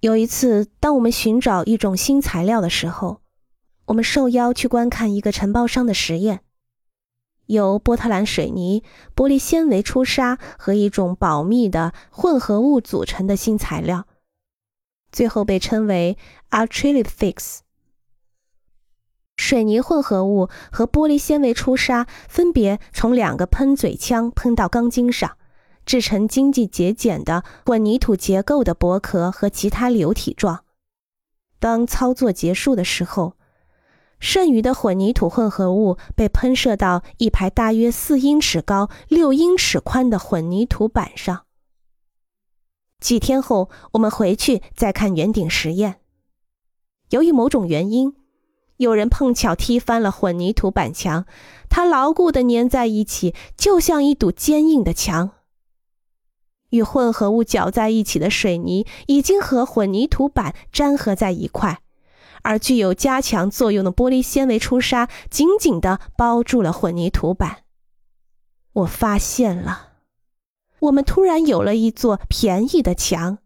[0.00, 3.20] 有一次，当我们寻找一种新材料的时候，
[3.86, 6.42] 我们受邀去观看一个承包商的实验，
[7.46, 8.84] 由波特兰水泥、
[9.16, 14.06] 玻璃纤维出砂和一种保密的混合物组成的新材料，
[15.10, 16.16] 最后被称为
[16.50, 17.58] Acrylic Fix。
[19.36, 25.37] 水泥混合物和玻璃纤维出砂分别从两个喷嘴枪喷到钢筋上。
[25.88, 30.64] 制成经济节俭的混凝土结构的薄壳和其他流体状。
[31.58, 33.36] 当操作结束的时候，
[34.20, 41.46] 剩余的混凝土混合物被喷射到一排大约四英尺高、六英尺宽的混凝土板上。
[43.00, 46.00] 几天后，我们回去再看圆顶实验。
[47.08, 48.14] 由于某种原因，
[48.76, 51.24] 有人碰巧踢翻了混凝土板墙，
[51.70, 55.30] 它牢固地粘在一起，就像一堵坚硬的墙。
[56.70, 61.80] 与混合物搅在一起的水泥已经和混凝土板粘合在一块，
[62.42, 67.58] 而具有加强作用的玻璃纤维出砂紧紧地包住了混凝土板。
[68.72, 69.88] 我发现了，
[70.80, 73.38] 我们突然有了一座便宜的墙。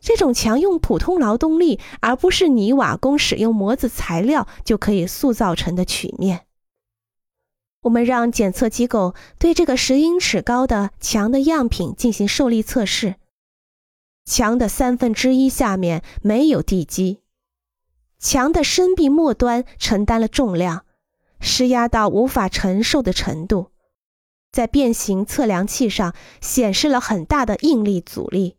[0.00, 6.46] 这种墙用普通劳动力，而不是泥瓦工使用模子材料就可以塑造成的曲面。
[7.82, 13.14] 我们让检测机构对这个十英尺高的墙的样品进行受力测试。
[14.26, 17.20] 墙的三分之一下面没有地基，
[18.18, 20.84] 墙的深壁末端承担了重量，
[21.40, 23.70] 施压到无法承受的程度，
[24.52, 28.56] 在变形测量器上显示了很大的应力阻力。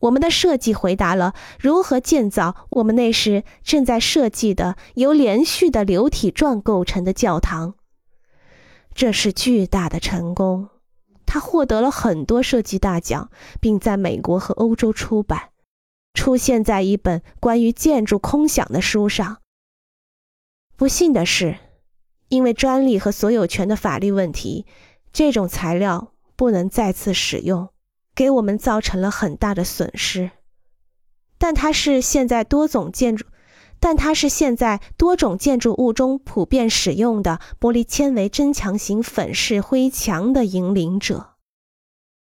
[0.00, 7.74] 我们的设计回答了如何建造我们那时正在设计的由连续的流体状构成的教堂。
[8.98, 10.70] 这是巨大的成功，
[11.24, 15.50] 他获得了很多设计大奖，并在美国和欧洲出版，
[16.14, 19.38] 出现在一本关于建筑空想的书上。
[20.76, 21.58] 不幸的是，
[22.28, 24.66] 因为专利和所有权的法律问题，
[25.12, 27.68] 这种材料不能再次使用，
[28.16, 30.32] 给我们造成了很大的损失。
[31.38, 33.24] 但它是现在多种建筑。
[33.80, 41.37] 但它是现在多种建筑物中普遍使用的玻璃纤维增强型粉饰灰墙的引领者。